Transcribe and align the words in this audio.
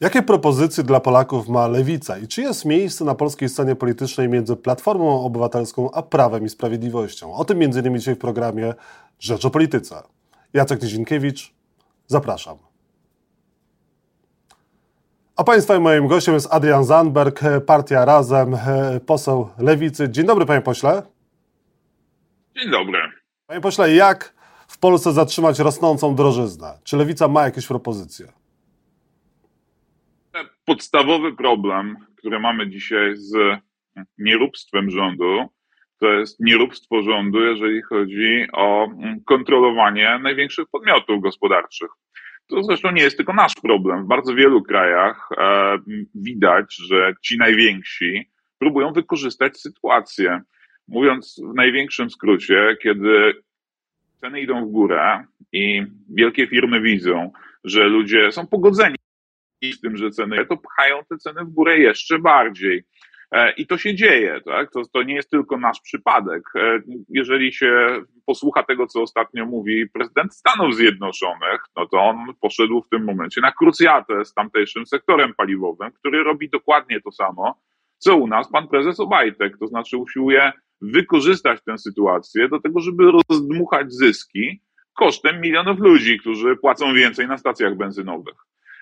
Jakie 0.00 0.22
propozycje 0.22 0.84
dla 0.84 1.00
Polaków 1.00 1.48
ma 1.48 1.68
Lewica 1.68 2.18
i 2.18 2.28
czy 2.28 2.42
jest 2.42 2.64
miejsce 2.64 3.04
na 3.04 3.14
polskiej 3.14 3.48
scenie 3.48 3.76
politycznej 3.76 4.28
między 4.28 4.56
Platformą 4.56 5.24
Obywatelską 5.24 5.90
a 5.90 6.02
Prawem 6.02 6.44
i 6.44 6.48
Sprawiedliwością? 6.48 7.34
O 7.34 7.44
tym 7.44 7.62
m.in. 7.62 7.98
dzisiaj 7.98 8.14
w 8.14 8.18
programie 8.18 8.74
Rzecz 9.18 9.44
o 9.44 9.50
Polityce. 9.50 10.02
Jacek 10.52 10.82
Nizinkiewicz, 10.82 11.54
zapraszam. 12.06 12.58
A 15.36 15.44
Państwa 15.44 15.76
i 15.76 15.80
moim 15.80 16.06
gościem 16.08 16.34
jest 16.34 16.48
Adrian 16.50 16.84
Zandberg, 16.84 17.40
Partia 17.66 18.04
Razem, 18.04 18.56
poseł 19.06 19.48
Lewicy. 19.58 20.08
Dzień 20.08 20.26
dobry, 20.26 20.46
panie 20.46 20.60
pośle. 20.60 21.02
Dzień 22.56 22.70
dobry. 22.70 22.98
Panie 23.46 23.60
pośle, 23.60 23.94
jak 23.94 24.34
w 24.68 24.78
Polsce 24.78 25.12
zatrzymać 25.12 25.58
rosnącą 25.58 26.14
drożyznę? 26.14 26.78
Czy 26.84 26.96
Lewica 26.96 27.28
ma 27.28 27.44
jakieś 27.44 27.66
propozycje? 27.66 28.32
Podstawowy 30.64 31.36
problem, 31.36 31.96
który 32.16 32.40
mamy 32.40 32.70
dzisiaj 32.70 33.16
z 33.16 33.60
nieróbstwem 34.18 34.90
rządu, 34.90 35.48
to 36.00 36.12
jest 36.12 36.40
nieróbstwo 36.40 37.02
rządu, 37.02 37.40
jeżeli 37.40 37.82
chodzi 37.82 38.46
o 38.52 38.88
kontrolowanie 39.26 40.18
największych 40.22 40.66
podmiotów 40.72 41.22
gospodarczych. 41.22 41.88
To 42.46 42.62
zresztą 42.62 42.90
nie 42.90 43.02
jest 43.02 43.16
tylko 43.16 43.32
nasz 43.32 43.54
problem. 43.62 44.04
W 44.04 44.08
bardzo 44.08 44.34
wielu 44.34 44.62
krajach 44.62 45.28
e, 45.38 45.78
widać, 46.14 46.76
że 46.76 47.14
ci 47.22 47.38
najwięksi 47.38 48.30
próbują 48.58 48.92
wykorzystać 48.92 49.60
sytuację. 49.60 50.40
Mówiąc 50.88 51.40
w 51.52 51.54
największym 51.54 52.10
skrócie, 52.10 52.76
kiedy 52.82 53.32
ceny 54.20 54.40
idą 54.40 54.66
w 54.66 54.70
górę 54.70 55.24
i 55.52 55.82
wielkie 56.08 56.46
firmy 56.46 56.80
widzą, 56.80 57.32
że 57.64 57.84
ludzie 57.84 58.32
są 58.32 58.46
pogodzeni 58.46 58.96
z 59.72 59.80
tym, 59.80 59.96
że 59.96 60.10
ceny, 60.10 60.46
to 60.46 60.56
pchają 60.56 61.04
te 61.08 61.18
ceny 61.18 61.44
w 61.44 61.50
górę 61.50 61.78
jeszcze 61.78 62.18
bardziej. 62.18 62.84
E, 63.32 63.52
I 63.52 63.66
to 63.66 63.78
się 63.78 63.94
dzieje, 63.94 64.40
tak? 64.44 64.70
To, 64.70 64.82
to 64.92 65.02
nie 65.02 65.14
jest 65.14 65.30
tylko 65.30 65.56
nasz 65.58 65.80
przypadek. 65.80 66.42
E, 66.56 66.80
jeżeli 67.08 67.52
się 67.52 68.02
posłucha 68.26 68.62
tego, 68.62 68.86
co 68.86 69.02
ostatnio 69.02 69.46
mówi 69.46 69.88
prezydent 69.88 70.34
Stanów 70.34 70.74
Zjednoczonych, 70.74 71.60
no 71.76 71.86
to 71.86 71.98
on 71.98 72.16
poszedł 72.40 72.82
w 72.82 72.88
tym 72.88 73.04
momencie 73.04 73.40
na 73.40 73.52
krucjatę 73.52 74.24
z 74.24 74.34
tamtejszym 74.34 74.86
sektorem 74.86 75.34
paliwowym, 75.34 75.92
który 75.92 76.24
robi 76.24 76.50
dokładnie 76.50 77.00
to 77.00 77.12
samo, 77.12 77.60
co 77.98 78.16
u 78.16 78.26
nas 78.26 78.50
pan 78.50 78.68
prezes 78.68 79.00
Obajtek, 79.00 79.58
to 79.58 79.66
znaczy 79.66 79.96
usiłuje 79.96 80.52
wykorzystać 80.80 81.60
tę 81.64 81.78
sytuację 81.78 82.48
do 82.48 82.60
tego, 82.60 82.80
żeby 82.80 83.04
rozdmuchać 83.10 83.92
zyski 83.92 84.60
kosztem 84.94 85.40
milionów 85.40 85.78
ludzi, 85.78 86.18
którzy 86.18 86.56
płacą 86.56 86.94
więcej 86.94 87.28
na 87.28 87.38
stacjach 87.38 87.76
benzynowych. 87.76 88.34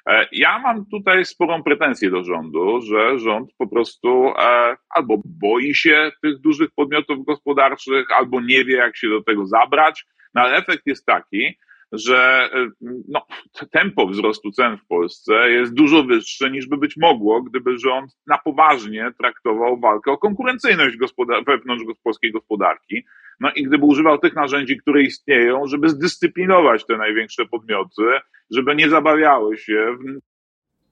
E, 0.08 0.27
ja 0.33 0.58
mam 0.58 0.86
tutaj 0.86 1.25
sporą 1.25 1.62
pretensję 1.62 2.11
do 2.11 2.25
rządu, 2.25 2.81
że 2.81 3.19
rząd 3.19 3.50
po 3.58 3.67
prostu 3.67 4.28
e, 4.28 4.77
albo 4.91 5.19
boi 5.25 5.75
się 5.75 6.11
tych 6.22 6.39
dużych 6.41 6.70
podmiotów 6.77 7.25
gospodarczych, 7.25 8.06
albo 8.17 8.41
nie 8.41 8.64
wie, 8.64 8.77
jak 8.77 8.97
się 8.97 9.08
do 9.08 9.23
tego 9.23 9.47
zabrać. 9.47 10.06
No 10.34 10.41
ale 10.41 10.56
efekt 10.56 10.86
jest 10.86 11.06
taki, 11.06 11.58
że 11.92 12.50
e, 12.54 12.88
no, 13.08 13.26
tempo 13.70 14.06
wzrostu 14.06 14.50
cen 14.50 14.78
w 14.78 14.86
Polsce 14.86 15.50
jest 15.50 15.74
dużo 15.74 16.04
wyższe 16.04 16.50
niż 16.50 16.66
by 16.66 16.76
być 16.76 16.96
mogło, 16.96 17.42
gdyby 17.42 17.78
rząd 17.78 18.16
na 18.26 18.38
poważnie 18.38 19.10
traktował 19.18 19.80
walkę 19.80 20.12
o 20.12 20.18
konkurencyjność 20.18 20.96
gospodar- 20.96 21.44
wewnątrz 21.46 21.84
polskiej 22.04 22.32
gospodarki. 22.32 23.04
No 23.40 23.50
i 23.56 23.62
gdyby 23.62 23.84
używał 23.84 24.18
tych 24.18 24.34
narzędzi, 24.34 24.76
które 24.76 25.02
istnieją, 25.02 25.66
żeby 25.66 25.88
zdyscyplinować 25.88 26.86
te 26.86 26.96
największe 26.96 27.46
podmioty, 27.46 28.02
żeby 28.50 28.77
nie 28.77 28.88
zabawiały 28.88 29.58
się 29.58 29.96
w 30.00 30.20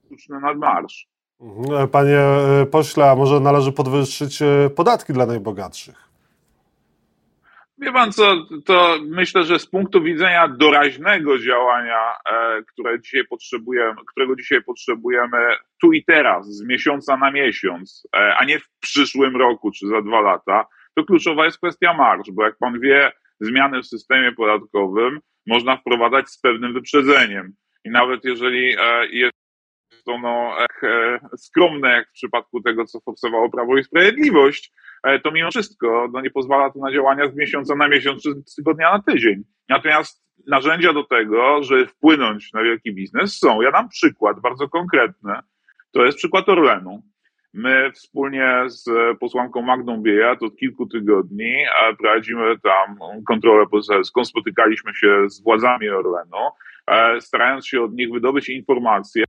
sztuczny 0.05 0.39
nadmarsz. 0.39 1.07
Mhm. 1.41 1.87
Panie 1.89 2.19
e, 2.19 2.65
pośle, 2.65 3.11
a 3.11 3.15
może 3.15 3.39
należy 3.39 3.71
podwyższyć 3.71 4.41
e, 4.41 4.69
podatki 4.75 5.13
dla 5.13 5.25
najbogatszych? 5.25 6.10
Wie 7.81 7.91
pan 7.91 8.11
co, 8.11 8.47
to 8.65 8.97
myślę, 9.07 9.43
że 9.43 9.59
z 9.59 9.65
punktu 9.65 10.03
widzenia 10.03 10.47
doraźnego 10.47 11.39
działania, 11.39 11.99
e, 12.31 12.63
które 12.63 13.01
dzisiaj 13.01 13.27
potrzebujemy, 13.27 13.95
którego 14.07 14.35
dzisiaj 14.35 14.63
potrzebujemy 14.63 15.37
tu 15.81 15.93
i 15.93 16.03
teraz, 16.03 16.47
z 16.47 16.63
miesiąca 16.63 17.17
na 17.17 17.31
miesiąc, 17.31 18.07
e, 18.15 18.35
a 18.35 18.45
nie 18.45 18.59
w 18.59 18.69
przyszłym 18.79 19.35
roku 19.35 19.71
czy 19.71 19.87
za 19.87 20.01
dwa 20.01 20.21
lata, 20.21 20.65
to 20.95 21.03
kluczowa 21.03 21.45
jest 21.45 21.57
kwestia 21.57 21.93
marsz, 21.93 22.31
bo 22.31 22.43
jak 22.43 22.57
pan 22.57 22.79
wie, 22.79 23.11
zmiany 23.39 23.81
w 23.81 23.87
systemie 23.87 24.31
podatkowym 24.31 25.19
można 25.47 25.77
wprowadzać 25.77 26.29
z 26.29 26.41
pewnym 26.41 26.73
wyprzedzeniem. 26.73 27.53
I 27.85 27.89
nawet 27.89 28.25
jeżeli 28.25 28.75
e, 28.79 29.05
jest 29.07 29.33
to 30.05 30.17
no, 30.17 30.55
skromne, 31.37 31.89
jak 31.89 32.09
w 32.09 32.13
przypadku 32.13 32.61
tego, 32.61 32.85
co 32.85 32.99
forsowało 32.99 33.49
Prawo 33.49 33.77
i 33.77 33.83
Sprawiedliwość, 33.83 34.73
to 35.23 35.31
mimo 35.31 35.49
wszystko 35.49 36.09
no, 36.13 36.21
nie 36.21 36.31
pozwala 36.31 36.69
to 36.69 36.79
na 36.79 36.91
działania 36.91 37.29
z 37.29 37.35
miesiąca 37.35 37.75
na 37.75 37.87
miesiąc 37.87 38.23
czy 38.23 38.29
z 38.45 38.55
tygodnia 38.55 38.91
na 38.91 39.01
tydzień. 39.01 39.43
Natomiast 39.69 40.23
narzędzia 40.47 40.93
do 40.93 41.03
tego, 41.03 41.63
żeby 41.63 41.87
wpłynąć 41.87 42.53
na 42.53 42.63
wielki 42.63 42.93
biznes 42.93 43.37
są. 43.37 43.61
Ja 43.61 43.71
dam 43.71 43.89
przykład 43.89 44.39
bardzo 44.39 44.69
konkretny. 44.69 45.33
To 45.91 46.05
jest 46.05 46.17
przykład 46.17 46.49
Orlenu. 46.49 47.03
My 47.53 47.91
wspólnie 47.91 48.63
z 48.67 48.89
posłanką 49.19 49.61
Magdą 49.61 50.01
Biejat 50.01 50.43
od 50.43 50.55
kilku 50.55 50.85
tygodni 50.87 51.53
prowadzimy 51.99 52.59
tam 52.59 52.97
kontrolę 53.27 53.65
poselską, 53.71 54.25
spotykaliśmy 54.25 54.95
się 54.95 55.29
z 55.29 55.43
władzami 55.43 55.89
Orlenu, 55.89 56.49
starając 57.19 57.67
się 57.67 57.81
od 57.81 57.93
nich 57.93 58.11
wydobyć 58.11 58.49
informacje, 58.49 59.23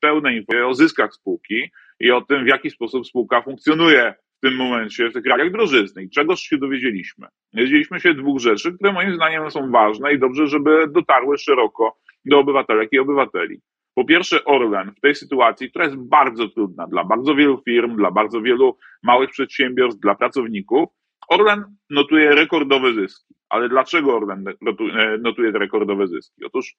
pełne 0.00 0.34
informacje 0.34 0.66
o 0.66 0.74
zyskach 0.74 1.14
spółki 1.14 1.70
i 2.00 2.10
o 2.10 2.20
tym, 2.20 2.44
w 2.44 2.48
jaki 2.48 2.70
sposób 2.70 3.06
spółka 3.06 3.42
funkcjonuje 3.42 4.14
w 4.38 4.40
tym 4.40 4.56
momencie 4.56 5.10
w 5.10 5.12
tych 5.12 5.26
realiach 5.26 5.52
drożyzny. 5.52 6.08
Czegoż 6.08 6.40
się 6.40 6.58
dowiedzieliśmy? 6.58 7.26
Dowiedzieliśmy 7.52 8.00
się 8.00 8.14
dwóch 8.14 8.40
rzeczy, 8.40 8.72
które 8.72 8.92
moim 8.92 9.14
zdaniem 9.14 9.50
są 9.50 9.70
ważne 9.70 10.12
i 10.12 10.18
dobrze, 10.18 10.46
żeby 10.46 10.88
dotarły 10.88 11.38
szeroko 11.38 11.98
do 12.24 12.38
obywatelek 12.38 12.88
i 12.92 12.98
obywateli. 12.98 13.60
Po 13.94 14.04
pierwsze, 14.04 14.44
Orlen 14.44 14.92
w 14.96 15.00
tej 15.00 15.14
sytuacji, 15.14 15.70
która 15.70 15.84
jest 15.84 15.96
bardzo 15.96 16.48
trudna 16.48 16.86
dla 16.86 17.04
bardzo 17.04 17.34
wielu 17.34 17.62
firm, 17.64 17.96
dla 17.96 18.10
bardzo 18.10 18.40
wielu 18.40 18.78
małych 19.02 19.30
przedsiębiorstw, 19.30 20.00
dla 20.00 20.14
pracowników, 20.14 20.88
Orlen 21.28 21.64
notuje 21.90 22.34
rekordowe 22.34 22.94
zyski. 22.94 23.34
Ale 23.48 23.68
dlaczego 23.68 24.16
Orlen 24.16 24.44
notuje 25.20 25.50
rekordowe 25.50 26.06
zyski? 26.06 26.44
Otóż 26.44 26.74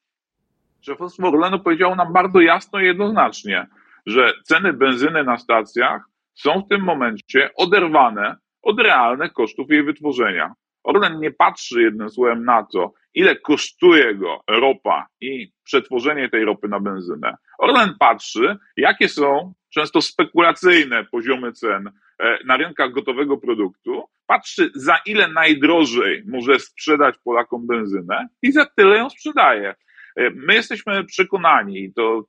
szefostwo 0.82 1.28
Orlenu 1.28 1.60
powiedziało 1.60 1.96
nam 1.96 2.14
bardzo 2.14 2.42
jasno 2.42 2.80
i 2.80 2.86
jednoznacznie, 2.86 3.68
że 4.06 4.34
ceny 4.44 4.74
benzyny 4.74 5.24
na 5.24 5.38
stacjach 5.38 6.09
są 6.42 6.62
w 6.62 6.68
tym 6.70 6.82
momencie 6.82 7.50
oderwane 7.56 8.36
od 8.62 8.80
realnych 8.80 9.34
kosztów 9.34 9.70
jej 9.70 9.84
wytworzenia. 9.84 10.54
Orlen 10.84 11.20
nie 11.20 11.32
patrzy 11.32 11.82
jednym 11.82 12.10
słowem 12.10 12.46
na 12.46 12.64
to, 12.64 12.94
ile 13.14 13.36
kosztuje 13.36 14.16
go 14.16 14.44
ropa 14.48 15.08
i 15.22 15.52
przetworzenie 15.64 16.30
tej 16.30 16.46
ropy 16.46 16.68
na 16.68 16.80
benzynę. 16.80 17.36
Orlen 17.58 17.96
patrzy, 18.00 18.58
jakie 18.78 19.10
są 19.10 19.54
często 19.74 20.02
spekulacyjne 20.02 21.06
poziomy 21.06 21.52
cen 21.52 21.92
e, 22.20 22.38
na 22.46 22.58
rynkach 22.58 22.92
gotowego 22.92 23.38
produktu, 23.38 24.04
patrzy 24.28 24.72
za 24.76 24.98
ile 25.06 25.28
najdrożej 25.28 26.24
może 26.28 26.60
sprzedać 26.60 27.16
Polakom 27.24 27.68
benzynę 27.68 28.28
i 28.42 28.52
za 28.52 28.66
tyle 28.66 28.98
ją 28.98 29.10
sprzedaje. 29.10 29.76
E, 30.16 30.30
my 30.30 30.54
jesteśmy 30.54 31.04
przekonani, 31.06 31.94
to 31.94 32.24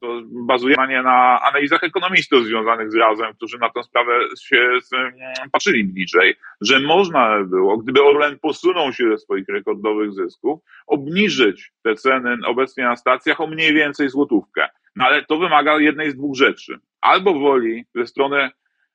to 0.00 0.22
bazuje 0.30 0.76
na 1.02 1.40
analizach 1.42 1.84
ekonomistów 1.84 2.44
związanych 2.44 2.92
z 2.92 2.94
razem, 2.94 3.34
którzy 3.34 3.58
na 3.58 3.70
tę 3.70 3.82
sprawę 3.82 4.12
się 4.40 4.78
patrzyli 5.52 5.84
bliżej, 5.84 6.34
że 6.60 6.80
można 6.80 7.44
było, 7.44 7.78
gdyby 7.78 8.02
Orlen 8.02 8.38
posunął 8.38 8.92
się 8.92 9.10
ze 9.10 9.18
swoich 9.18 9.48
rekordowych 9.48 10.12
zysków, 10.12 10.60
obniżyć 10.86 11.72
te 11.82 11.94
ceny 11.94 12.36
obecnie 12.46 12.84
na 12.84 12.96
stacjach 12.96 13.40
o 13.40 13.46
mniej 13.46 13.74
więcej 13.74 14.08
złotówkę. 14.08 14.68
No 14.96 15.04
ale 15.04 15.24
to 15.24 15.38
wymaga 15.38 15.78
jednej 15.78 16.10
z 16.10 16.16
dwóch 16.16 16.36
rzeczy. 16.36 16.78
Albo 17.00 17.34
woli 17.34 17.84
ze 17.94 18.06
strony 18.06 18.50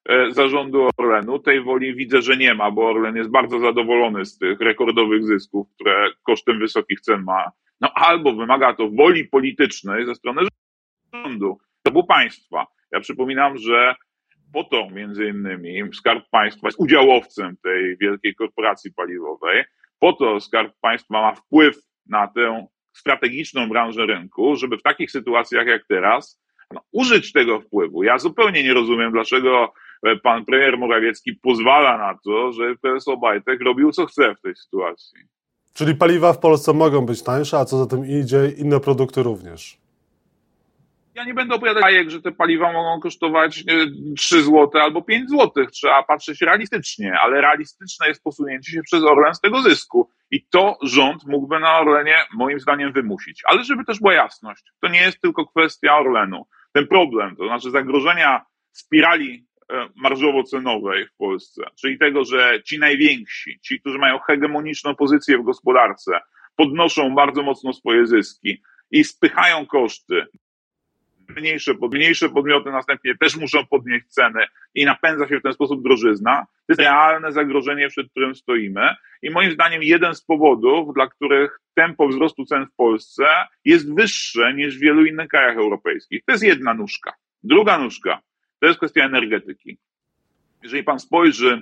e, 0.09 0.31
zarządu 0.31 0.89
Orlenu. 0.97 1.39
Tej 1.39 1.61
woli 1.61 1.95
widzę, 1.95 2.21
że 2.21 2.37
nie 2.37 2.53
ma, 2.53 2.71
bo 2.71 2.89
Orlen 2.89 3.15
jest 3.15 3.29
bardzo 3.29 3.59
zadowolony 3.59 4.25
z 4.25 4.37
tych 4.37 4.59
rekordowych 4.59 5.23
zysków, 5.23 5.67
które 5.75 6.09
kosztem 6.23 6.59
wysokich 6.59 7.01
cen 7.01 7.23
ma. 7.23 7.51
No 7.81 7.91
albo 7.95 8.33
wymaga 8.33 8.73
to 8.73 8.89
woli 8.89 9.25
politycznej 9.25 10.05
ze 10.05 10.15
strony 10.15 10.41
rządu, 11.13 11.57
Skarbu 11.79 12.03
Państwa. 12.03 12.67
Ja 12.91 12.99
przypominam, 12.99 13.57
że 13.57 13.95
po 14.53 14.63
to 14.63 14.89
między 14.89 15.27
innymi 15.27 15.93
Skarb 15.93 16.29
Państwa 16.31 16.67
jest 16.67 16.79
udziałowcem 16.79 17.57
tej 17.63 17.97
wielkiej 17.97 18.35
korporacji 18.35 18.93
paliwowej, 18.93 19.63
po 19.99 20.13
to 20.13 20.39
Skarb 20.39 20.73
Państwa 20.81 21.21
ma 21.21 21.35
wpływ 21.35 21.77
na 22.05 22.27
tę 22.27 22.67
strategiczną 22.93 23.69
branżę 23.69 24.05
rynku, 24.05 24.55
żeby 24.55 24.77
w 24.77 24.83
takich 24.83 25.11
sytuacjach 25.11 25.67
jak 25.67 25.85
teraz 25.87 26.41
no, 26.73 26.81
użyć 26.91 27.31
tego 27.31 27.59
wpływu. 27.59 28.03
Ja 28.03 28.19
zupełnie 28.19 28.63
nie 28.63 28.73
rozumiem, 28.73 29.11
dlaczego 29.11 29.73
pan 30.23 30.45
premier 30.45 30.77
Morawiecki 30.77 31.35
pozwala 31.35 31.97
na 31.97 32.19
to, 32.25 32.51
że 32.51 32.75
prezes 32.81 33.07
Obajtek 33.07 33.61
robił 33.61 33.91
co 33.91 34.05
chce 34.05 34.35
w 34.35 34.41
tej 34.41 34.55
sytuacji. 34.55 35.19
Czyli 35.73 35.95
paliwa 35.95 36.33
w 36.33 36.39
Polsce 36.39 36.73
mogą 36.73 37.05
być 37.05 37.23
tańsze, 37.23 37.57
a 37.57 37.65
co 37.65 37.77
za 37.77 37.85
tym 37.85 38.05
idzie, 38.05 38.51
inne 38.57 38.79
produkty 38.79 39.23
również. 39.23 39.82
Ja 41.15 41.23
nie 41.23 41.33
będę 41.33 41.55
opowiadać 41.55 41.83
bajek, 41.83 42.09
że 42.09 42.21
te 42.21 42.31
paliwa 42.31 42.73
mogą 42.73 42.99
kosztować 42.99 43.63
3 44.17 44.43
zł 44.43 44.69
albo 44.81 45.01
5 45.01 45.29
zł. 45.29 45.65
Trzeba 45.71 46.03
patrzeć 46.03 46.41
realistycznie, 46.41 47.19
ale 47.19 47.41
realistyczne 47.41 48.07
jest 48.07 48.23
posunięcie 48.23 48.71
się 48.71 48.81
przez 48.83 49.03
Orlen 49.03 49.35
z 49.35 49.41
tego 49.41 49.61
zysku. 49.61 50.09
I 50.31 50.45
to 50.45 50.77
rząd 50.81 51.25
mógłby 51.27 51.59
na 51.59 51.79
Orlenie 51.79 52.17
moim 52.33 52.59
zdaniem 52.59 52.93
wymusić. 52.93 53.41
Ale 53.45 53.63
żeby 53.63 53.85
też 53.85 53.99
była 53.99 54.13
jasność, 54.13 54.63
to 54.81 54.87
nie 54.87 55.01
jest 55.01 55.21
tylko 55.21 55.45
kwestia 55.45 55.97
Orlenu. 55.97 56.45
Ten 56.71 56.87
problem, 56.87 57.35
to 57.35 57.47
znaczy 57.47 57.71
zagrożenia 57.71 58.45
spirali 58.71 59.45
e, 59.71 59.89
marżowo-cenowej 59.95 61.07
w 61.07 61.15
Polsce, 61.17 61.63
czyli 61.81 61.97
tego, 61.97 62.23
że 62.25 62.63
ci 62.65 62.79
najwięksi, 62.79 63.59
ci, 63.59 63.79
którzy 63.79 63.97
mają 63.97 64.19
hegemoniczną 64.19 64.95
pozycję 64.95 65.37
w 65.37 65.43
gospodarce, 65.43 66.19
podnoszą 66.55 67.15
bardzo 67.15 67.43
mocno 67.43 67.73
swoje 67.73 68.07
zyski 68.07 68.61
i 68.91 69.03
spychają 69.03 69.65
koszty 69.65 70.25
mniejsze, 71.29 71.73
mniejsze 71.91 72.29
podmioty 72.29 72.71
następnie 72.71 73.17
też 73.17 73.37
muszą 73.37 73.65
podnieść 73.65 74.05
ceny 74.07 74.45
i 74.75 74.85
napędza 74.85 75.27
się 75.27 75.39
w 75.39 75.43
ten 75.43 75.53
sposób 75.53 75.83
drożyzna. 75.83 76.45
To 76.45 76.65
jest 76.69 76.81
realne 76.81 77.31
zagrożenie, 77.31 77.89
przed 77.89 78.11
którym 78.11 78.35
stoimy. 78.35 78.89
I 79.21 79.29
moim 79.29 79.51
zdaniem 79.51 79.83
jeden 79.83 80.15
z 80.15 80.21
powodów, 80.21 80.93
dla 80.93 81.07
których 81.07 81.59
tempo 81.75 82.07
wzrostu 82.07 82.45
cen 82.45 82.65
w 82.65 82.75
Polsce 82.75 83.25
jest 83.65 83.95
wyższe 83.95 84.53
niż 84.53 84.77
w 84.77 84.81
wielu 84.81 85.05
innych 85.05 85.27
krajach 85.27 85.57
europejskich. 85.57 86.23
To 86.25 86.31
jest 86.31 86.43
jedna 86.43 86.73
nóżka. 86.73 87.13
Druga 87.43 87.77
nóżka 87.77 88.21
to 88.63 88.67
jest 88.67 88.79
kwestia 88.79 89.05
energetyki. 89.05 89.77
Jeżeli 90.63 90.83
pan 90.83 90.99
spojrzy 90.99 91.61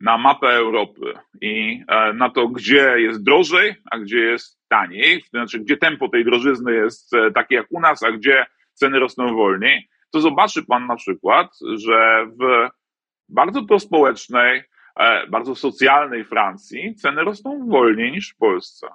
na 0.00 0.18
mapę 0.18 0.46
Europy 0.46 1.12
i 1.40 1.84
e, 1.88 2.12
na 2.12 2.30
to, 2.30 2.48
gdzie 2.48 2.94
jest 2.98 3.24
drożej, 3.24 3.74
a 3.90 3.98
gdzie 3.98 4.18
jest 4.18 4.58
taniej, 4.68 5.22
to 5.22 5.28
znaczy 5.30 5.58
gdzie 5.58 5.76
tempo 5.76 6.08
tej 6.08 6.24
drożyzny 6.24 6.74
jest 6.74 7.14
e, 7.14 7.30
takie 7.30 7.54
jak 7.54 7.66
u 7.70 7.80
nas, 7.80 8.02
a 8.02 8.12
gdzie 8.12 8.46
ceny 8.72 8.98
rosną 8.98 9.34
wolniej, 9.34 9.88
to 10.10 10.20
zobaczy 10.20 10.64
pan 10.66 10.86
na 10.86 10.96
przykład, 10.96 11.58
że 11.76 12.26
w 12.26 12.68
bardzo 13.28 13.62
prospołecznej, 13.62 14.62
e, 14.96 15.26
bardzo 15.26 15.54
socjalnej 15.54 16.24
Francji 16.24 16.94
ceny 16.94 17.24
rosną 17.24 17.66
wolniej 17.68 18.12
niż 18.12 18.32
w 18.32 18.36
Polsce. 18.36 18.88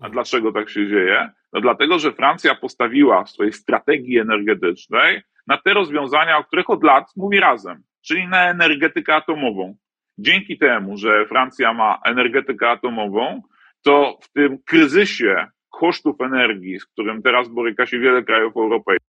A 0.00 0.08
dlaczego 0.08 0.52
tak 0.52 0.70
się 0.70 0.88
dzieje? 0.88 1.30
No 1.52 1.60
dlatego, 1.60 1.98
że 1.98 2.12
Francja 2.12 2.54
postawiła 2.54 3.24
w 3.24 3.30
swojej 3.30 3.52
strategii 3.52 4.18
energetycznej 4.18 5.22
na 5.46 5.56
te 5.56 5.74
rozwiązania, 5.74 6.38
o 6.38 6.44
których 6.44 6.70
od 6.70 6.84
lat 6.84 7.04
mówi 7.16 7.40
razem, 7.40 7.82
czyli 8.02 8.28
na 8.28 8.50
energetykę 8.50 9.14
atomową. 9.14 9.76
Dzięki 10.18 10.58
temu, 10.58 10.96
że 10.96 11.26
Francja 11.26 11.72
ma 11.72 12.00
energetykę 12.04 12.70
atomową, 12.70 13.42
to 13.82 14.18
w 14.22 14.32
tym 14.32 14.58
kryzysie 14.66 15.46
kosztów 15.70 16.20
energii, 16.20 16.80
z 16.80 16.86
którym 16.86 17.22
teraz 17.22 17.48
boryka 17.48 17.86
się 17.86 17.98
wiele 17.98 18.22
krajów 18.22 18.56
europejskich, 18.56 19.13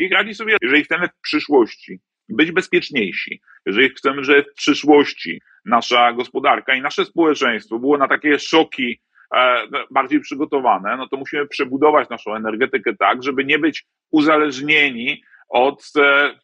i 0.00 0.08
radzi 0.08 0.34
sobie, 0.34 0.56
jeżeli 0.62 0.84
chcemy 0.84 1.08
w 1.08 1.20
przyszłości 1.20 2.00
być 2.28 2.52
bezpieczniejsi, 2.52 3.40
jeżeli 3.66 3.88
chcemy, 3.88 4.24
żeby 4.24 4.42
w 4.42 4.54
przyszłości 4.54 5.40
nasza 5.64 6.12
gospodarka 6.12 6.74
i 6.74 6.82
nasze 6.82 7.04
społeczeństwo 7.04 7.78
było 7.78 7.98
na 7.98 8.08
takie 8.08 8.38
szoki 8.38 9.00
e, 9.34 9.62
bardziej 9.90 10.20
przygotowane, 10.20 10.96
no 10.96 11.08
to 11.08 11.16
musimy 11.16 11.46
przebudować 11.46 12.08
naszą 12.08 12.34
energetykę 12.34 12.96
tak, 12.96 13.22
żeby 13.22 13.44
nie 13.44 13.58
być 13.58 13.86
uzależnieni 14.10 15.22
od 15.48 15.82
e, 15.98 16.38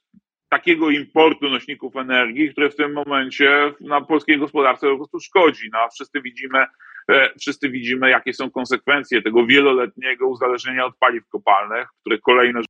takiego 0.49 0.91
importu 0.91 1.51
nośników 1.51 1.97
energii, 1.97 2.53
które 2.53 2.71
w 2.71 2.77
tym 2.77 2.93
momencie 2.93 3.73
na 3.81 4.01
polskiej 4.01 4.39
gospodarce 4.39 4.87
po 4.87 4.97
prostu 4.97 5.21
szkodzi. 5.21 5.71
No, 5.73 5.79
wszyscy 5.95 6.21
widzimy, 6.21 6.67
e, 7.11 7.31
wszyscy 7.41 7.71
widzimy, 7.71 8.11
jakie 8.11 8.33
są 8.33 8.51
konsekwencje 8.51 9.23
tego 9.23 9.47
wieloletniego 9.47 10.29
uzależnienia 10.29 10.87
od 10.87 10.97
paliw 10.99 11.29
kopalnych, 11.29 11.89
które 12.01 12.19
kolejne 12.19 12.61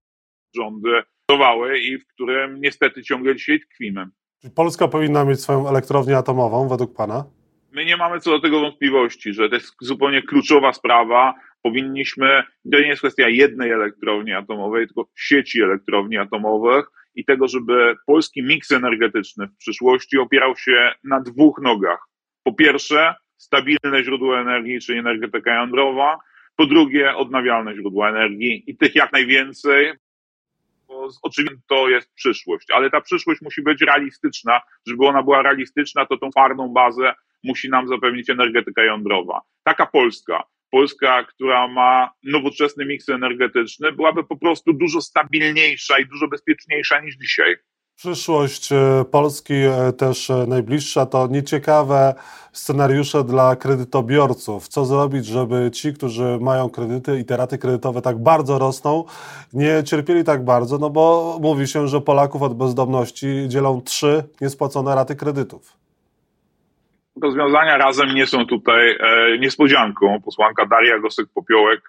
rządy 0.54 1.02
budowały 1.28 1.78
i 1.78 1.98
w 1.98 2.06
którym 2.06 2.60
niestety 2.60 3.02
ciągle 3.02 3.36
dzisiaj 3.36 3.60
tkwimy. 3.60 4.06
Czy 4.42 4.50
Polska 4.50 4.88
powinna 4.88 5.24
mieć 5.24 5.40
swoją 5.40 5.68
elektrownię 5.68 6.16
atomową 6.16 6.68
według 6.68 6.96
Pana? 6.96 7.24
My 7.72 7.84
nie 7.84 7.96
mamy 7.96 8.20
co 8.20 8.30
do 8.30 8.40
tego 8.40 8.60
wątpliwości, 8.60 9.32
że 9.32 9.48
to 9.48 9.54
jest 9.54 9.74
zupełnie 9.80 10.22
kluczowa 10.22 10.72
sprawa. 10.72 11.34
Powinniśmy, 11.62 12.42
to 12.72 12.80
nie 12.80 12.88
jest 12.88 13.00
kwestia 13.00 13.28
jednej 13.28 13.70
elektrowni 13.70 14.32
atomowej, 14.32 14.86
tylko 14.86 15.08
sieci 15.16 15.62
elektrowni 15.62 16.16
atomowych 16.16 16.86
i 17.14 17.24
tego, 17.24 17.48
żeby 17.48 17.94
polski 18.06 18.42
miks 18.42 18.72
energetyczny 18.72 19.46
w 19.46 19.56
przyszłości 19.56 20.18
opierał 20.18 20.56
się 20.56 20.92
na 21.04 21.20
dwóch 21.20 21.60
nogach. 21.62 22.08
Po 22.42 22.52
pierwsze, 22.52 23.14
stabilne 23.36 24.04
źródło 24.04 24.40
energii, 24.40 24.80
czyli 24.80 24.98
energetyka 24.98 25.54
jądrowa. 25.54 26.18
Po 26.56 26.66
drugie, 26.66 27.16
odnawialne 27.16 27.74
źródła 27.74 28.08
energii 28.08 28.64
i 28.66 28.76
tych 28.76 28.94
jak 28.94 29.12
najwięcej, 29.12 29.92
oczywiście 31.22 31.56
to 31.68 31.88
jest 31.88 32.14
przyszłość, 32.14 32.70
ale 32.70 32.90
ta 32.90 33.00
przyszłość 33.00 33.40
musi 33.40 33.62
być 33.62 33.80
realistyczna. 33.80 34.60
Żeby 34.86 35.06
ona 35.06 35.22
była 35.22 35.42
realistyczna, 35.42 36.06
to 36.06 36.16
tą 36.16 36.30
twardą 36.30 36.68
bazę 36.68 37.14
musi 37.44 37.68
nam 37.68 37.88
zapewnić 37.88 38.30
energetyka 38.30 38.82
jądrowa. 38.82 39.40
Taka 39.64 39.86
Polska, 39.86 40.44
Polska, 40.70 41.24
która 41.24 41.68
ma 41.68 42.10
nowoczesny 42.22 42.86
miks 42.86 43.08
energetyczny, 43.08 43.92
byłaby 43.92 44.24
po 44.24 44.36
prostu 44.36 44.72
dużo 44.72 45.00
stabilniejsza 45.00 45.98
i 45.98 46.06
dużo 46.06 46.28
bezpieczniejsza 46.28 47.00
niż 47.00 47.16
dzisiaj. 47.16 47.56
Przyszłość 47.96 48.72
e, 48.72 49.04
Polski 49.10 49.54
e, 49.54 49.92
też 49.92 50.30
e, 50.30 50.46
najbliższa 50.48 51.06
to 51.06 51.26
nieciekawe 51.26 52.14
scenariusze 52.52 53.24
dla 53.24 53.56
kredytobiorców. 53.56 54.68
Co 54.68 54.84
zrobić, 54.84 55.26
żeby 55.26 55.70
ci, 55.70 55.92
którzy 55.92 56.38
mają 56.40 56.70
kredyty 56.70 57.18
i 57.18 57.24
te 57.24 57.36
raty 57.36 57.58
kredytowe 57.58 58.02
tak 58.02 58.18
bardzo 58.18 58.58
rosną, 58.58 59.04
nie 59.52 59.82
cierpieli 59.84 60.24
tak 60.24 60.44
bardzo, 60.44 60.78
no 60.78 60.90
bo 60.90 61.38
mówi 61.42 61.66
się, 61.66 61.88
że 61.88 62.00
Polaków 62.00 62.42
od 62.42 62.54
bezdomności 62.54 63.44
dzielą 63.48 63.80
trzy 63.80 64.24
niespłacone 64.40 64.94
raty 64.94 65.16
kredytów. 65.16 65.76
Rozwiązania 67.22 67.76
razem 67.76 68.14
nie 68.14 68.26
są 68.26 68.46
tutaj 68.46 68.98
niespodzianką. 69.40 70.20
Posłanka 70.24 70.66
Daria 70.66 70.98
Gosek-Popiołek 70.98 71.80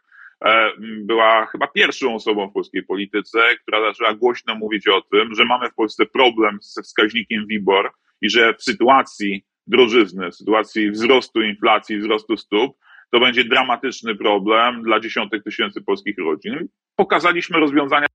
była 0.79 1.45
chyba 1.45 1.67
pierwszą 1.67 2.15
osobą 2.15 2.49
w 2.49 2.53
polskiej 2.53 2.83
polityce, 2.83 3.39
która 3.61 3.81
zaczęła 3.81 4.13
głośno 4.13 4.55
mówić 4.55 4.87
o 4.87 5.01
tym, 5.01 5.35
że 5.35 5.45
mamy 5.45 5.69
w 5.69 5.73
Polsce 5.73 6.05
problem 6.05 6.57
ze 6.61 6.81
wskaźnikiem 6.81 7.47
WIBOR 7.47 7.91
i 8.21 8.29
że 8.29 8.53
w 8.53 8.63
sytuacji 8.63 9.45
drożyzny, 9.67 10.31
w 10.31 10.35
sytuacji 10.35 10.91
wzrostu 10.91 11.41
inflacji, 11.41 11.97
wzrostu 11.97 12.37
stóp, 12.37 12.77
to 13.11 13.19
będzie 13.19 13.43
dramatyczny 13.43 14.15
problem 14.15 14.83
dla 14.83 14.99
dziesiątek 14.99 15.43
tysięcy 15.43 15.81
polskich 15.81 16.17
rodzin. 16.17 16.67
Pokazaliśmy 16.95 17.59
rozwiązania 17.59 18.07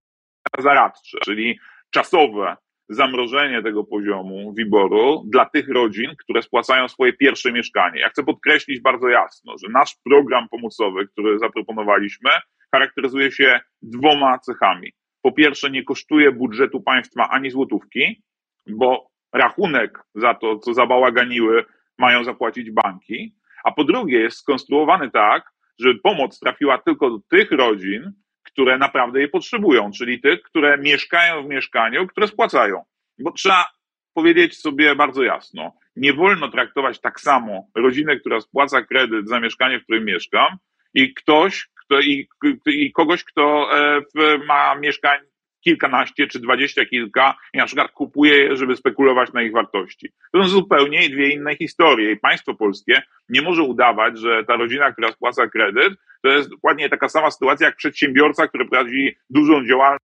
zaradcze, 0.58 1.19
czyli 1.25 1.58
czasowe 1.90 2.56
zamrożenie 2.90 3.62
tego 3.62 3.85
poziomu 3.85 4.52
wyboru 4.52 5.23
dla 5.26 5.47
tych 5.47 5.68
rodzin, 5.68 6.11
które 6.18 6.42
spłacają 6.42 6.88
swoje 6.88 7.12
pierwsze 7.12 7.52
mieszkanie. 7.52 8.00
Ja 8.00 8.09
chcę 8.09 8.25
podkreślić 8.25 8.80
bardzo 8.80 9.09
jasno, 9.09 9.54
że 9.59 9.68
nasz 9.73 9.97
program 10.04 10.49
pomocowy, 10.49 11.06
który 11.06 11.38
zaproponowaliśmy, 11.38 12.30
charakteryzuje 12.73 13.32
się 13.32 13.61
dwoma 13.82 14.38
cechami. 14.38 14.92
Po 15.23 15.32
pierwsze, 15.32 15.70
nie 15.70 15.85
kosztuje 15.85 16.32
budżetu 16.32 16.80
państwa 16.80 17.28
ani 17.28 17.50
złotówki, 17.50 18.23
bo 18.66 19.11
rachunek 19.32 20.02
za 20.14 20.35
to, 20.35 20.59
co 20.59 20.75
zabałaganiły, 20.75 21.64
mają 21.99 22.25
zapłacić 22.25 22.70
banki, 22.70 23.35
a 23.64 23.73
po 23.73 23.85
drugie 23.85 24.20
jest 24.20 24.38
skonstruowany 24.38 25.11
tak, 25.11 25.52
żeby 25.80 26.00
pomoc 26.00 26.38
trafiła 26.38 26.78
tylko 26.78 27.11
do 27.11 27.18
tych 27.30 27.52
rodzin, 27.52 28.12
które 28.52 28.78
naprawdę 28.78 29.21
je 29.21 29.28
potrzebują, 29.28 29.90
czyli 29.90 30.21
tych, 30.21 30.42
które 30.42 30.78
mieszkają 30.78 31.42
w 31.42 31.49
mieszkaniu, 31.49 32.07
które 32.07 32.28
spłacają. 32.28 32.85
Bo 33.19 33.33
trzeba 33.33 33.66
powiedzieć 34.14 34.59
sobie 34.59 34.95
bardzo 34.97 35.23
jasno, 35.23 35.73
nie 35.97 36.12
wolno 36.12 36.49
traktować 36.49 37.00
tak 37.00 37.21
samo 37.21 37.66
rodziny, 37.75 38.21
która 38.21 38.40
spłaca 38.40 38.83
kredyt 38.83 39.28
za 39.28 39.40
mieszkanie, 39.40 39.80
w 39.80 39.83
którym 39.83 40.04
mieszkam, 40.04 40.57
i 40.95 41.14
ktoś, 41.14 41.69
kto, 41.85 42.00
i, 42.00 42.28
i 42.66 42.92
kogoś, 42.92 43.25
kto 43.25 43.69
e, 43.78 44.00
ma 44.47 44.75
mieszkań 44.75 45.21
kilkanaście 45.61 46.26
czy 46.26 46.40
dwadzieścia 46.40 46.85
kilka 46.85 47.35
i 47.55 47.59
na 47.59 47.67
przykład 47.67 47.90
kupuje 47.90 48.37
je, 48.37 48.57
żeby 48.57 48.76
spekulować 48.76 49.33
na 49.33 49.43
ich 49.43 49.52
wartości. 49.52 50.12
To 50.33 50.43
są 50.43 50.49
zupełnie 50.49 51.09
dwie 51.09 51.29
inne 51.29 51.57
historie 51.57 52.12
i 52.12 52.17
państwo 52.17 52.55
polskie 52.55 53.02
nie 53.29 53.43
może 53.43 53.62
udawać, 53.62 54.19
że 54.19 54.45
ta 54.45 54.57
rodzina, 54.57 54.93
która 54.93 55.12
spłaca 55.12 55.49
kredyt, 55.49 55.95
to 56.23 56.29
jest 56.29 56.50
dokładnie 56.50 56.88
taka 56.88 57.09
sama 57.09 57.31
sytuacja 57.31 57.67
jak 57.67 57.76
przedsiębiorca, 57.76 58.49
który 58.49 58.69
prowadzi 58.69 59.17
dużą 59.31 59.67
działalność 59.67 60.00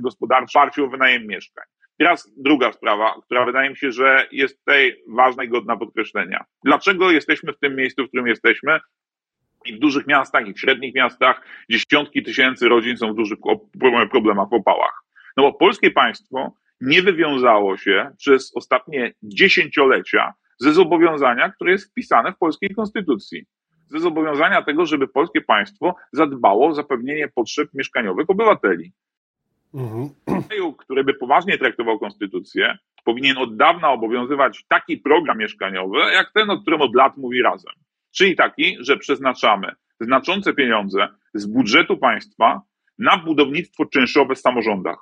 gospodarczą 0.00 0.46
w 0.46 0.62
oparciu 0.62 0.84
o 0.84 0.88
wynajem 0.88 1.26
mieszkań. 1.26 1.64
Teraz 1.98 2.32
druga 2.36 2.72
sprawa, 2.72 3.14
która 3.24 3.44
wydaje 3.44 3.70
mi 3.70 3.76
się, 3.76 3.92
że 3.92 4.26
jest 4.32 4.58
tutaj 4.58 4.96
ważna 5.08 5.44
i 5.44 5.48
godna 5.48 5.76
podkreślenia. 5.76 6.44
Dlaczego 6.64 7.10
jesteśmy 7.10 7.52
w 7.52 7.58
tym 7.58 7.76
miejscu, 7.76 8.04
w 8.04 8.08
którym 8.08 8.26
jesteśmy? 8.26 8.80
I 9.64 9.76
w 9.76 9.78
dużych 9.78 10.06
miastach, 10.06 10.46
i 10.46 10.54
w 10.54 10.60
średnich 10.60 10.94
miastach 10.94 11.42
dziesiątki 11.70 12.22
tysięcy 12.22 12.68
rodzin 12.68 12.96
są 12.96 13.12
w 13.12 13.16
dużych 13.16 13.38
problemach 14.10 14.48
w 14.48 14.52
opałach. 14.52 15.02
No 15.36 15.42
bo 15.42 15.52
polskie 15.52 15.90
państwo 15.90 16.52
nie 16.80 17.02
wywiązało 17.02 17.76
się 17.76 18.10
przez 18.18 18.56
ostatnie 18.56 19.14
dziesięciolecia 19.22 20.34
ze 20.58 20.72
zobowiązania, 20.72 21.50
które 21.50 21.72
jest 21.72 21.90
wpisane 21.90 22.32
w 22.32 22.38
polskiej 22.38 22.74
konstytucji. 22.74 23.44
Ze 23.88 24.00
zobowiązania 24.00 24.62
tego, 24.62 24.86
żeby 24.86 25.08
polskie 25.08 25.40
państwo 25.40 25.94
zadbało 26.12 26.66
o 26.66 26.74
zapewnienie 26.74 27.28
potrzeb 27.28 27.68
mieszkaniowych 27.74 28.30
obywateli. 28.30 28.92
Mhm. 29.74 30.08
Kraju, 30.48 30.72
który 30.72 31.04
by 31.04 31.14
poważnie 31.14 31.58
traktował 31.58 31.98
konstytucję, 31.98 32.78
powinien 33.04 33.38
od 33.38 33.56
dawna 33.56 33.90
obowiązywać 33.90 34.64
taki 34.68 34.98
program 34.98 35.38
mieszkaniowy, 35.38 35.98
jak 35.98 36.32
ten, 36.34 36.50
o 36.50 36.60
którym 36.60 36.80
od 36.80 36.94
lat 36.94 37.16
mówi 37.16 37.42
razem. 37.42 37.72
Czyli 38.16 38.36
taki, 38.36 38.76
że 38.80 38.96
przeznaczamy 38.96 39.72
znaczące 40.00 40.54
pieniądze 40.54 41.08
z 41.34 41.46
budżetu 41.46 41.96
państwa 41.96 42.62
na 42.98 43.16
budownictwo 43.16 43.86
czynszowe 43.86 44.34
w 44.34 44.38
samorządach. 44.38 44.96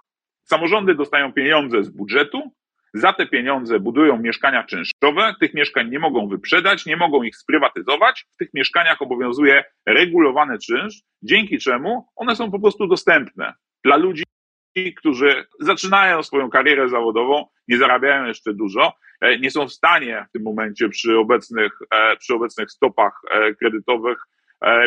Samorządy 0.45 0.95
dostają 0.95 1.33
pieniądze 1.33 1.85
z 1.85 1.89
budżetu, 1.89 2.53
za 2.95 3.13
te 3.13 3.27
pieniądze 3.27 3.81
budują 3.81 4.19
mieszkania 4.19 4.65
czynszowe, 4.65 5.35
tych 5.41 5.55
mieszkań 5.55 5.91
nie 5.91 5.99
mogą 5.99 6.29
wyprzedać, 6.29 6.87
nie 6.87 6.97
mogą 6.97 7.23
ich 7.23 7.37
sprywatyzować. 7.37 8.27
W 8.35 8.37
tych 8.37 8.49
mieszkaniach 8.55 9.03
obowiązuje 9.03 9.65
regulowany 9.87 10.59
czynsz, 10.59 11.03
dzięki 11.23 11.59
czemu 11.59 12.07
one 12.17 12.37
są 12.37 12.51
po 12.51 12.61
prostu 12.61 12.87
dostępne 12.87 13.53
dla 13.85 13.97
ludzi, 13.97 14.23
którzy 14.97 15.45
zaczynają 15.61 16.23
swoją 16.23 16.51
karierę 16.51 16.89
zawodową, 16.89 17.47
nie 17.69 17.79
zarabiają 17.79 18.27
jeszcze 18.27 18.55
dużo, 18.55 18.93
e, 19.21 19.39
nie 19.39 19.51
są 19.51 19.69
w 19.69 19.73
stanie 19.73 20.27
w 20.29 20.33
tym 20.33 20.43
momencie 20.43 20.89
przy 20.89 21.19
obecnych, 21.19 21.79
e, 21.91 22.17
przy 22.17 22.35
obecnych 22.35 22.71
stopach 22.71 23.21
e, 23.31 23.55
kredytowych 23.55 24.19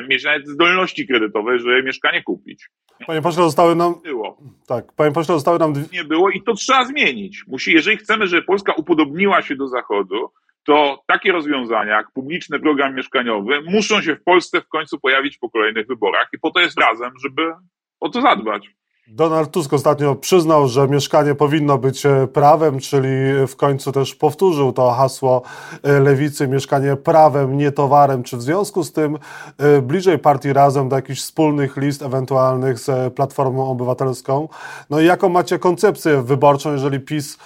mieć 0.10 0.24
nawet 0.24 0.48
zdolności 0.48 1.08
kredytowej, 1.08 1.60
żeby 1.60 1.84
mieszkanie 1.84 2.24
kupić. 2.24 2.70
Panie 3.08 3.22
pośle, 3.22 3.44
zostały 3.44 3.76
nam. 3.76 4.02
Było. 4.04 4.38
Tak, 4.68 4.94
panie 4.94 5.12
pośle, 5.12 5.34
zostały 5.34 5.60
nam. 5.60 5.74
Nie 5.92 6.04
było 6.04 6.30
i 6.30 6.44
to 6.44 6.54
trzeba 6.54 6.86
zmienić. 6.86 7.44
Musi, 7.48 7.74
jeżeli 7.74 7.98
chcemy, 7.98 8.28
żeby 8.28 8.42
Polska 8.42 8.74
upodobniła 8.74 9.42
się 9.42 9.56
do 9.56 9.68
Zachodu, 9.68 10.32
to 10.66 11.04
takie 11.08 11.32
rozwiązania 11.32 11.98
jak 11.98 12.12
publiczny 12.12 12.60
program 12.60 12.96
mieszkaniowy 12.96 13.62
muszą 13.62 14.02
się 14.02 14.16
w 14.16 14.24
Polsce 14.24 14.62
w 14.62 14.68
końcu 14.68 15.00
pojawić 15.00 15.38
po 15.38 15.50
kolejnych 15.50 15.88
wyborach 15.88 16.30
i 16.34 16.40
po 16.40 16.52
to 16.52 16.60
jest 16.60 16.80
razem, 16.80 17.12
żeby 17.24 17.54
o 18.00 18.10
to 18.10 18.22
zadbać. 18.22 18.70
Donald 19.08 19.52
Tusk 19.52 19.74
ostatnio 19.74 20.16
przyznał, 20.16 20.68
że 20.68 20.88
mieszkanie 20.88 21.36
powinno 21.36 21.78
być 21.78 22.06
e, 22.06 22.28
prawem, 22.28 22.80
czyli 22.80 23.08
w 23.48 23.56
końcu 23.56 23.92
też 23.92 24.16
powtórzył 24.16 24.74
to 24.74 24.92
hasło 24.92 25.42
e, 25.84 26.00
lewicy: 26.00 26.48
mieszkanie 26.48 26.96
prawem, 26.96 27.58
nie 27.58 27.72
towarem. 27.72 28.24
Czy 28.24 28.38
w 28.38 28.42
związku 28.42 28.84
z 28.84 28.92
tym 28.92 29.18
e, 29.58 29.82
bliżej 29.82 30.20
partii 30.20 30.54
razem 30.54 30.90
do 30.90 30.96
jakichś 30.96 31.20
wspólnych 31.20 31.78
list 31.78 32.02
ewentualnych 32.02 32.80
z 32.80 33.14
Platformą 33.14 33.70
Obywatelską? 33.70 34.50
No 34.90 35.00
i 35.00 35.06
jaką 35.06 35.30
macie 35.30 35.60
koncepcję 35.60 36.22
wyborczą, 36.22 36.72
jeżeli 36.72 37.00
PiS 37.00 37.38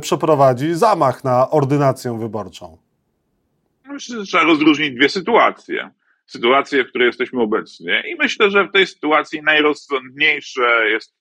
przeprowadzi 0.00 0.74
zamach 0.74 1.24
na 1.24 1.50
ordynację 1.50 2.18
wyborczą? 2.18 2.78
Myślę, 3.88 4.18
że 4.20 4.24
trzeba 4.26 4.44
rozróżnić 4.44 4.94
dwie 4.94 5.08
sytuacje 5.08 5.90
sytuację, 6.26 6.84
w 6.84 6.88
której 6.88 7.06
jesteśmy 7.06 7.40
obecnie. 7.40 8.02
I 8.12 8.14
myślę, 8.14 8.50
że 8.50 8.64
w 8.64 8.72
tej 8.72 8.86
sytuacji 8.86 9.42
najrozsądniejsze 9.42 10.90
jest 10.90 11.14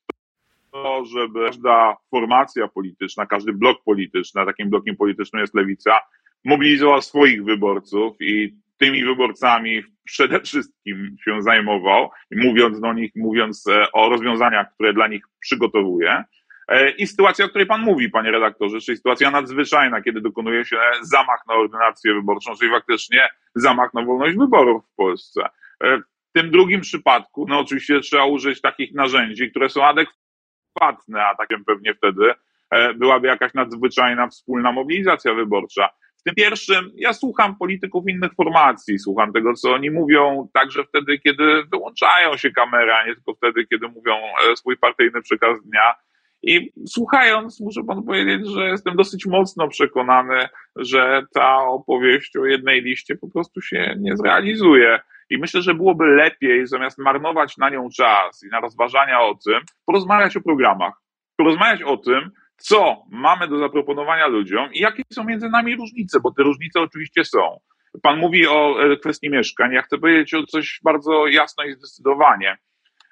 to, 0.71 1.05
żeby 1.05 1.45
każda 1.45 1.97
formacja 2.11 2.67
polityczna, 2.67 3.25
każdy 3.25 3.53
blok 3.53 3.83
polityczny, 3.83 4.41
a 4.41 4.45
takim 4.45 4.69
blokiem 4.69 4.95
politycznym 4.95 5.41
jest 5.41 5.55
lewica, 5.55 5.99
mobilizowała 6.45 7.01
swoich 7.01 7.43
wyborców 7.43 8.17
i 8.19 8.55
tymi 8.77 9.05
wyborcami 9.05 9.83
przede 10.03 10.41
wszystkim 10.41 11.15
się 11.25 11.41
zajmował, 11.41 12.09
mówiąc 12.31 12.79
do 12.79 12.93
nich, 12.93 13.11
mówiąc 13.15 13.67
e, 13.67 13.91
o 13.91 14.09
rozwiązaniach, 14.09 14.73
które 14.73 14.93
dla 14.93 15.07
nich 15.07 15.23
przygotowuje. 15.39 16.23
E, 16.67 16.89
I 16.89 17.07
sytuacja, 17.07 17.45
o 17.45 17.49
której 17.49 17.67
Pan 17.67 17.81
mówi, 17.81 18.09
Panie 18.09 18.31
redaktorze, 18.31 18.79
czyli 18.79 18.97
sytuacja 18.97 19.31
nadzwyczajna, 19.31 20.01
kiedy 20.01 20.21
dokonuje 20.21 20.65
się 20.65 20.77
zamach 21.01 21.39
na 21.47 21.53
ordynację 21.55 22.13
wyborczą, 22.13 22.55
czyli 22.55 22.71
faktycznie 22.71 23.29
zamach 23.55 23.93
na 23.93 24.05
wolność 24.05 24.37
wyborów 24.37 24.85
w 24.85 24.95
Polsce. 24.95 25.41
E, 25.83 25.97
w 25.97 26.33
tym 26.33 26.51
drugim 26.51 26.81
przypadku, 26.81 27.45
no 27.49 27.59
oczywiście 27.59 27.99
trzeba 27.99 28.25
użyć 28.25 28.61
takich 28.61 28.93
narzędzi, 28.93 29.51
które 29.51 29.69
są 29.69 29.85
adekwatne, 29.85 31.25
a 31.25 31.35
takim 31.35 31.65
pewnie 31.65 31.93
wtedy 31.95 32.33
e, 32.71 32.93
byłaby 32.93 33.27
jakaś 33.27 33.53
nadzwyczajna 33.53 34.27
wspólna 34.27 34.71
mobilizacja 34.71 35.33
wyborcza. 35.33 35.89
W 36.19 36.23
tym 36.23 36.35
pierwszym 36.35 36.91
ja 36.95 37.13
słucham 37.13 37.55
polityków 37.55 38.03
innych 38.07 38.33
formacji, 38.33 38.99
słucham 38.99 39.33
tego, 39.33 39.53
co 39.53 39.73
oni 39.73 39.91
mówią, 39.91 40.49
także 40.53 40.83
wtedy, 40.83 41.19
kiedy 41.19 41.63
wyłączają 41.71 42.37
się 42.37 42.51
kamery, 42.51 42.93
a 42.93 43.05
nie 43.05 43.15
tylko 43.15 43.33
wtedy, 43.33 43.65
kiedy 43.67 43.87
mówią 43.87 44.15
swój 44.55 44.77
partyjny 44.77 45.21
przekaz 45.21 45.63
dnia. 45.63 45.95
I 46.43 46.71
słuchając, 46.87 47.59
muszę 47.59 47.83
panu 47.83 48.03
powiedzieć, 48.03 48.47
że 48.47 48.69
jestem 48.69 48.95
dosyć 48.95 49.25
mocno 49.25 49.67
przekonany, 49.67 50.47
że 50.75 51.21
ta 51.33 51.57
opowieść 51.57 52.37
o 52.37 52.45
jednej 52.45 52.81
liście 52.81 53.15
po 53.15 53.29
prostu 53.29 53.61
się 53.61 53.95
nie 53.99 54.17
zrealizuje. 54.17 54.99
I 55.29 55.37
myślę, 55.37 55.61
że 55.61 55.73
byłoby 55.73 56.05
lepiej, 56.05 56.67
zamiast 56.67 56.97
marnować 56.97 57.57
na 57.57 57.69
nią 57.69 57.89
czas 57.95 58.43
i 58.43 58.47
na 58.47 58.59
rozważania 58.59 59.21
o 59.21 59.35
tym, 59.45 59.59
porozmawiać 59.85 60.37
o 60.37 60.41
programach. 60.41 60.93
Porozmawiać 61.37 61.83
o 61.83 61.97
tym, 61.97 62.31
co 62.57 63.03
mamy 63.11 63.47
do 63.47 63.59
zaproponowania 63.59 64.27
ludziom 64.27 64.73
i 64.73 64.79
jakie 64.79 65.03
są 65.13 65.23
między 65.23 65.49
nami 65.49 65.75
różnice, 65.75 66.19
bo 66.19 66.31
te 66.31 66.43
różnice 66.43 66.81
oczywiście 66.81 67.25
są. 67.25 67.59
Pan 68.01 68.19
mówi 68.19 68.47
o 68.47 68.83
e, 68.83 68.97
kwestii 68.97 69.29
mieszkań. 69.29 69.73
Ja 69.73 69.81
chcę 69.81 69.97
powiedzieć 69.97 70.33
o 70.33 70.43
coś 70.43 70.79
bardzo 70.83 71.27
jasno 71.27 71.63
i 71.63 71.73
zdecydowanie, 71.73 72.57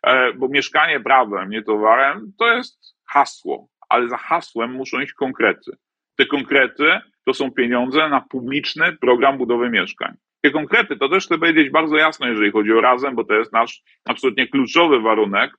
e, 0.04 0.34
bo 0.34 0.48
mieszkanie 0.48 1.00
prawem, 1.00 1.50
nie 1.50 1.64
towarem, 1.64 2.34
to 2.40 2.48
jest 2.48 3.01
hasło, 3.12 3.68
ale 3.90 4.10
za 4.10 4.18
hasłem 4.18 4.72
muszą 4.72 5.00
iść 5.00 5.14
konkrety. 5.14 5.72
Te 6.16 6.26
konkrety 6.26 7.00
to 7.26 7.34
są 7.34 7.52
pieniądze 7.52 8.10
na 8.10 8.22
publiczny 8.22 8.98
program 9.02 9.38
budowy 9.38 9.70
mieszkań. 9.70 10.16
Te 10.42 10.52
konkrety 10.52 10.98
to 10.98 11.10
też 11.10 11.26
chcę 11.26 11.38
powiedzieć 11.38 11.70
bardzo 11.70 11.98
jasno, 11.98 12.28
jeżeli 12.28 12.52
chodzi 12.52 12.74
o 12.74 12.82
razem, 12.82 13.16
bo 13.16 13.24
to 13.24 13.34
jest 13.34 13.54
nasz 13.54 13.82
absolutnie 14.06 14.48
kluczowy 14.48 15.00
warunek. 15.00 15.52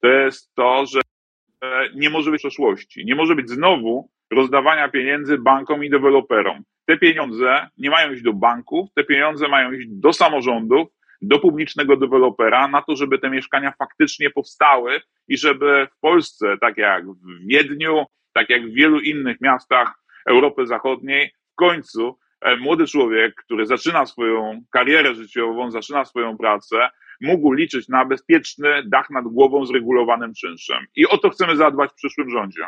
To 0.00 0.08
jest 0.08 0.54
to, 0.54 0.86
że 0.86 1.00
nie 1.94 2.10
może 2.10 2.30
być 2.30 2.42
przeszłości. 2.42 3.04
Nie 3.04 3.14
może 3.14 3.34
być 3.34 3.50
znowu 3.50 4.10
rozdawania 4.30 4.88
pieniędzy 4.88 5.38
bankom 5.38 5.84
i 5.84 5.90
deweloperom. 5.90 6.62
Te 6.86 6.96
pieniądze 6.96 7.68
nie 7.78 7.90
mają 7.90 8.12
iść 8.12 8.22
do 8.22 8.32
banków, 8.32 8.88
te 8.94 9.04
pieniądze 9.04 9.48
mają 9.48 9.72
iść 9.72 9.86
do 9.90 10.12
samorządów, 10.12 10.88
do 11.22 11.38
publicznego 11.38 11.96
dewelopera 11.96 12.68
na 12.68 12.82
to, 12.82 12.96
żeby 12.96 13.18
te 13.18 13.30
mieszkania 13.30 13.72
faktycznie 13.78 14.30
powstały 14.30 15.00
i 15.28 15.38
żeby 15.38 15.88
w 15.96 16.00
Polsce, 16.00 16.56
tak 16.60 16.78
jak 16.78 17.06
w 17.06 17.46
Wiedniu, 17.46 18.04
tak 18.32 18.50
jak 18.50 18.66
w 18.66 18.74
wielu 18.74 19.00
innych 19.00 19.40
miastach 19.40 19.94
Europy 20.26 20.66
Zachodniej, 20.66 21.32
w 21.52 21.54
końcu 21.54 22.18
e, 22.40 22.56
młody 22.56 22.86
człowiek, 22.86 23.34
który 23.34 23.66
zaczyna 23.66 24.06
swoją 24.06 24.60
karierę 24.70 25.14
życiową, 25.14 25.70
zaczyna 25.70 26.04
swoją 26.04 26.36
pracę, 26.36 26.88
mógł 27.20 27.52
liczyć 27.52 27.88
na 27.88 28.04
bezpieczny 28.04 28.82
dach 28.86 29.10
nad 29.10 29.24
głową 29.24 29.66
z 29.66 29.70
regulowanym 29.70 30.34
czynszem. 30.34 30.86
I 30.96 31.06
o 31.06 31.18
to 31.18 31.30
chcemy 31.30 31.56
zadbać 31.56 31.90
w 31.90 31.94
przyszłym 31.94 32.30
rządzie. 32.30 32.62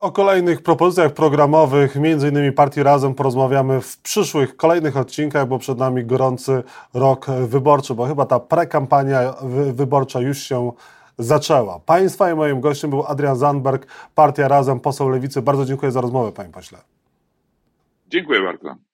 O 0.00 0.12
kolejnych 0.12 0.62
propozycjach 0.62 1.12
programowych, 1.12 1.96
między 1.96 2.28
innymi 2.28 2.52
Partii 2.52 2.82
Razem, 2.82 3.14
porozmawiamy 3.14 3.80
w 3.80 3.98
przyszłych, 3.98 4.56
kolejnych 4.56 4.96
odcinkach, 4.96 5.48
bo 5.48 5.58
przed 5.58 5.78
nami 5.78 6.04
gorący 6.04 6.62
rok 6.94 7.26
wyborczy, 7.30 7.94
bo 7.94 8.06
chyba 8.06 8.26
ta 8.26 8.40
prekampania 8.40 9.34
wyborcza 9.72 10.20
już 10.20 10.38
się 10.38 10.72
zaczęła. 11.18 11.78
Państwa 11.78 12.30
i 12.30 12.34
moim 12.34 12.60
gościem 12.60 12.90
był 12.90 13.04
Adrian 13.06 13.36
Zandberg, 13.36 13.86
Partia 14.14 14.48
Razem, 14.48 14.80
poseł 14.80 15.08
Lewicy. 15.08 15.42
Bardzo 15.42 15.64
dziękuję 15.64 15.92
za 15.92 16.00
rozmowę, 16.00 16.32
panie 16.32 16.52
pośle. 16.52 16.78
Dziękuję 18.08 18.42
bardzo. 18.42 18.89